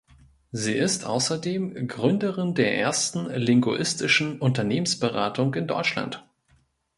[0.51, 6.27] Sie ist außerdem Gründerin der ersten linguistischen Unternehmensberatung in Deutschland.